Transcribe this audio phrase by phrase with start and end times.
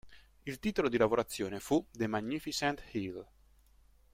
[0.47, 3.23] Il titolo di lavorazione fu "The Magnificent Heel".